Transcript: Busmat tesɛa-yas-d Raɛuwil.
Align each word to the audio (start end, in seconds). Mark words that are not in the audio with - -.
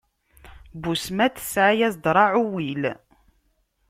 Busmat 0.81 1.33
tesɛa-yas-d 1.35 2.05
Raɛuwil. 2.15 2.83